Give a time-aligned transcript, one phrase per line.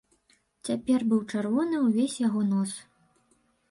[0.69, 2.71] Цяпер быў чырвоны ўвесь яго нос.